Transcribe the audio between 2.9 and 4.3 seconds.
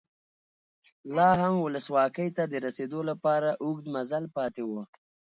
لپاره اوږد مزل